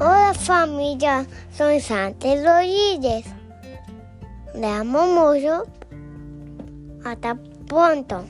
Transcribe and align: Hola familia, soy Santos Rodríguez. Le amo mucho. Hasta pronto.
Hola 0.00 0.32
familia, 0.32 1.26
soy 1.52 1.80
Santos 1.80 2.44
Rodríguez. 2.44 3.26
Le 4.54 4.66
amo 4.68 5.06
mucho. 5.08 5.64
Hasta 7.04 7.36
pronto. 7.66 8.24